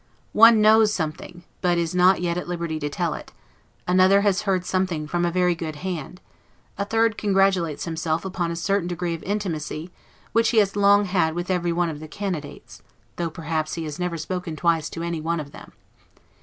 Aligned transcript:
One 0.33 0.61
KNOWS 0.61 0.91
SOMETHING, 0.95 1.43
but 1.61 1.77
is 1.77 1.93
not 1.93 2.21
yet 2.21 2.35
at 2.35 2.47
liberty 2.47 2.79
to 2.79 2.89
tell 2.89 3.13
it; 3.13 3.31
another 3.87 4.21
has 4.21 4.41
heard 4.49 4.65
something 4.65 5.05
from 5.05 5.25
a 5.25 5.31
very 5.31 5.53
good 5.53 5.75
hand; 5.75 6.21
a 6.75 6.85
third 6.85 7.19
congratulates 7.19 7.85
himself 7.85 8.25
upon 8.25 8.49
a 8.49 8.55
certain 8.55 8.87
degree 8.87 9.13
of 9.13 9.21
intimacy, 9.21 9.91
which 10.31 10.49
he 10.49 10.57
has 10.57 10.75
long 10.75 11.05
had 11.05 11.35
with 11.35 11.51
everyone 11.51 11.89
of 11.91 11.99
the 11.99 12.07
candidates, 12.07 12.81
though 13.17 13.29
perhaps 13.29 13.75
he 13.75 13.83
has 13.83 13.99
never 13.99 14.17
spoken 14.17 14.55
twice 14.55 14.89
to 14.89 15.03
anyone 15.03 15.39
of 15.39 15.51
them. 15.51 15.71